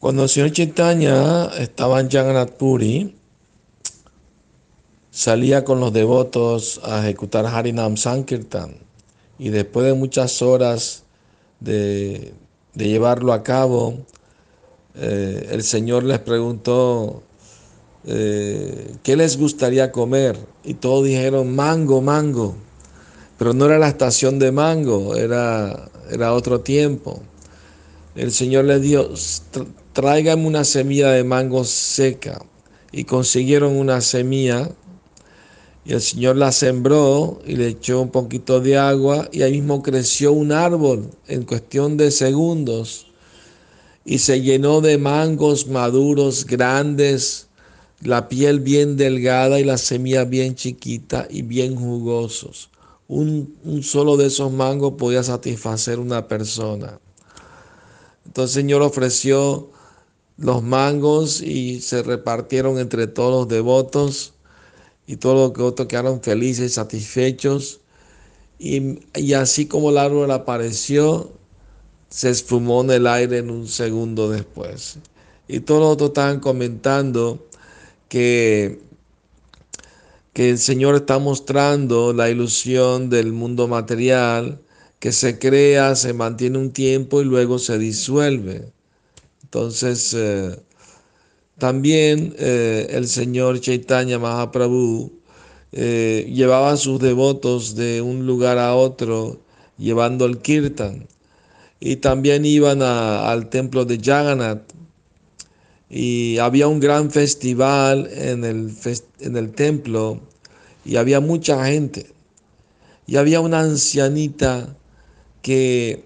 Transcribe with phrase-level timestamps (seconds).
[0.00, 2.58] Cuando el señor Chaitanya estaba en Jagannath
[5.10, 8.76] salía con los devotos a ejecutar Harinam Sankirtan.
[9.38, 11.02] Y después de muchas horas
[11.60, 12.32] de,
[12.74, 13.98] llevarlo a cabo,
[14.94, 17.22] eh, el Señor les preguntó
[18.06, 22.56] eh, qué les gustaría comer y todos dijeron mango, mango,
[23.36, 27.20] pero no era la estación de mango, era, era otro tiempo.
[28.14, 29.10] El Señor les dijo,
[30.00, 32.42] tráigame una semilla de mango seca
[32.90, 34.70] y consiguieron una semilla
[35.84, 39.82] y el Señor la sembró y le echó un poquito de agua y ahí mismo
[39.82, 43.08] creció un árbol en cuestión de segundos
[44.06, 47.48] y se llenó de mangos maduros, grandes,
[48.00, 52.70] la piel bien delgada y la semilla bien chiquita y bien jugosos.
[53.06, 56.98] Un, un solo de esos mangos podía satisfacer una persona.
[58.24, 59.68] Entonces el Señor ofreció
[60.40, 64.32] los mangos y se repartieron entre todos los devotos
[65.06, 67.80] y todos los otros quedaron felices, satisfechos.
[68.58, 71.32] Y, y, así como el árbol apareció,
[72.10, 74.98] se esfumó en el aire en un segundo después.
[75.48, 77.46] Y todos los otros estaban comentando
[78.08, 78.80] que,
[80.32, 84.60] que el Señor está mostrando la ilusión del mundo material,
[85.00, 88.72] que se crea, se mantiene un tiempo y luego se disuelve.
[89.52, 90.56] Entonces, eh,
[91.58, 95.10] también eh, el señor Chaitanya Mahaprabhu
[95.72, 99.40] eh, llevaba a sus devotos de un lugar a otro
[99.76, 101.08] llevando el kirtan.
[101.80, 104.62] Y también iban al templo de Jagannath.
[105.88, 108.72] Y había un gran festival en el,
[109.18, 110.20] en el templo
[110.84, 112.06] y había mucha gente.
[113.08, 114.76] Y había una ancianita
[115.42, 116.04] que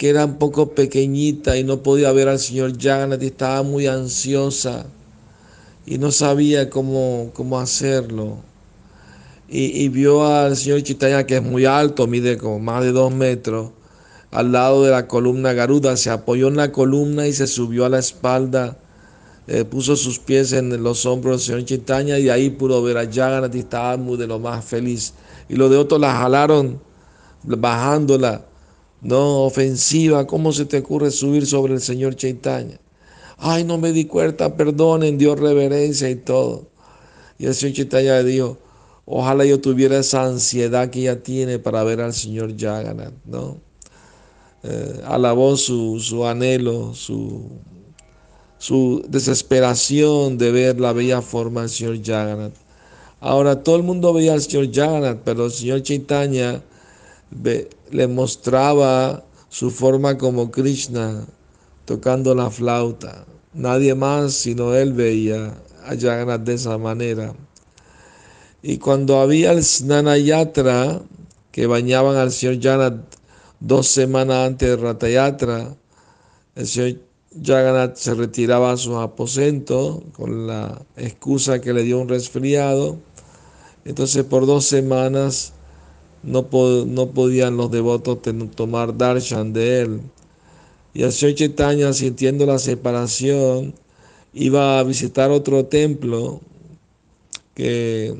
[0.00, 3.86] que era un poco pequeñita y no podía ver al señor Jagannath y estaba muy
[3.86, 4.86] ansiosa
[5.84, 8.38] y no sabía cómo, cómo hacerlo.
[9.46, 13.72] Y, vio al señor Chitanya que es muy alto, mide como más de dos metros,
[14.30, 17.90] al lado de la columna Garuda, se apoyó en la columna y se subió a
[17.90, 18.78] la espalda,
[19.48, 23.04] eh, puso sus pies en los hombros del señor Chitanya y ahí pudo ver a
[23.04, 25.12] Jagannath y estaba muy de lo más feliz.
[25.50, 26.80] Y los de otros la jalaron,
[27.42, 28.46] bajándola
[29.02, 32.78] no, ofensiva, ¿cómo se te ocurre subir sobre el Señor Chaitanya?
[33.38, 36.68] Ay, no me di cuenta, perdonen, dio reverencia y todo.
[37.38, 38.58] Y el Señor Chaitanya le dijo,
[39.06, 43.56] ojalá yo tuviera esa ansiedad que ella tiene para ver al Señor Jagannath, ¿no?
[44.62, 47.48] Eh, alabó su, su anhelo, su,
[48.58, 52.54] su desesperación de ver la bella forma del Señor Jagannath.
[53.20, 56.62] Ahora, todo el mundo veía al Señor Jagannath, pero el Señor Chaitanya
[57.30, 61.26] le mostraba su forma como Krishna
[61.84, 63.24] tocando la flauta.
[63.52, 65.54] Nadie más sino él veía
[65.84, 67.34] a Jagannath de esa manera.
[68.62, 71.00] Y cuando había el Snanayatra,
[71.50, 73.16] que bañaban al señor Jagannath
[73.58, 75.74] dos semanas antes de Ratayatra,
[76.54, 77.00] el señor
[77.42, 82.98] Jagannath se retiraba a su aposento con la excusa que le dio un resfriado.
[83.84, 85.52] Entonces por dos semanas
[86.22, 88.18] no, podían los devotos
[88.54, 90.00] tomar darshan de él.
[90.92, 93.74] Y el señor Chaitanya, sintiendo la separación,
[94.32, 96.40] iba a visitar otro templo
[97.54, 98.14] que,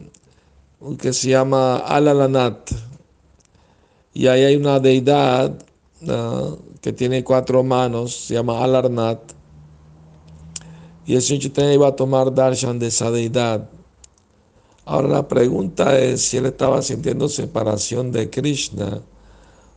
[1.00, 2.70] que se llama Alalanat.
[4.14, 5.56] Y ahí hay una deidad
[6.80, 9.20] que tiene cuatro manos, se llama Alarnat.
[11.06, 13.68] Y el señor Chaitanya iba a tomar darshan de esa deidad.
[14.84, 19.02] Ahora la pregunta es si él estaba sintiendo separación de Krishna,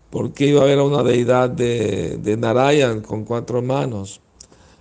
[0.10, 4.22] ¿por qué iba a haber una deidad de, de Narayan con cuatro manos?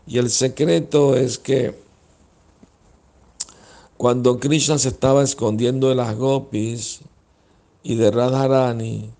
[0.06, 1.74] Y el secreto es que
[3.96, 7.00] cuando Krishna se estaba escondiendo de las gopis
[7.84, 9.10] y de Radharani,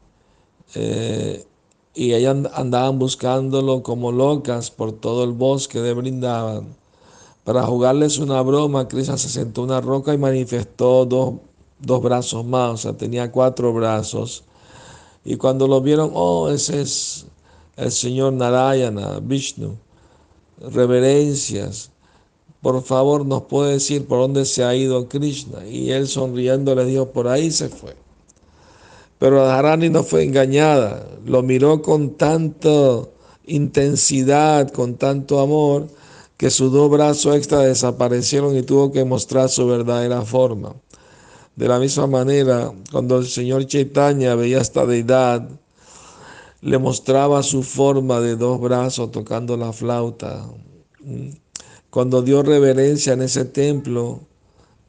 [0.74, 1.46] eh,
[1.94, 6.74] y ellas andaban buscándolo como locas por todo el bosque de Brindavan,
[7.44, 11.34] para jugarles una broma, Krishna se sentó en una roca y manifestó dos,
[11.80, 14.44] dos brazos más, o sea, tenía cuatro brazos.
[15.24, 17.26] Y cuando lo vieron, oh, ese es
[17.76, 19.76] el señor Narayana, Vishnu,
[20.60, 21.90] reverencias.
[22.60, 25.66] Por favor, nos puede decir por dónde se ha ido Krishna.
[25.66, 27.96] Y él sonriendo le dijo, por ahí se fue.
[29.18, 32.70] Pero Dharani no fue engañada, lo miró con tanta
[33.46, 35.86] intensidad, con tanto amor,
[36.42, 40.74] que sus dos brazos extra desaparecieron y tuvo que mostrar su verdadera forma.
[41.54, 45.48] De la misma manera, cuando el señor Chaitanya veía esta deidad,
[46.60, 50.44] le mostraba su forma de dos brazos tocando la flauta.
[51.90, 54.18] Cuando dio reverencia en ese templo,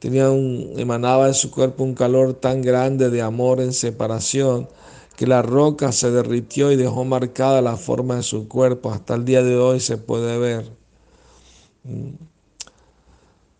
[0.00, 4.68] tenía un, emanaba de su cuerpo un calor tan grande de amor en separación
[5.16, 8.90] que la roca se derritió y dejó marcada la forma de su cuerpo.
[8.90, 10.83] Hasta el día de hoy se puede ver.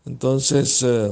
[0.05, 1.11] Entonces, eh,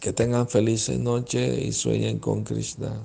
[0.00, 3.02] que tengan felices noches y sueñen con Krishna.